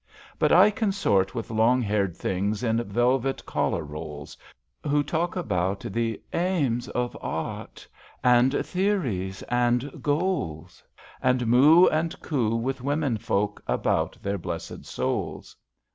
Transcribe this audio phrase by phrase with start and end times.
[0.39, 4.35] But I consort with long haired things In velvet collar rolls.
[4.83, 7.87] Who talk about the Aims of Art,
[8.23, 10.83] And ^^ theories" and goals,"
[11.21, 15.55] And moo and coo with women folk About their blessed souls.